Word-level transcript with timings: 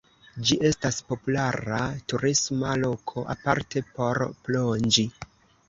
Ĝi 0.47 0.55
estas 0.69 0.95
populara 1.09 1.83
turisma 2.13 2.73
loko, 2.87 3.27
aparte 3.37 3.87
por 4.01 4.25
plonĝi. 4.49 5.09